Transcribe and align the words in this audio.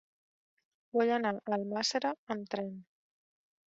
Vull 0.99 1.13
anar 1.19 1.35
a 1.37 1.45
Almàssera 1.59 2.17
amb 2.37 2.53
tren. 2.57 2.77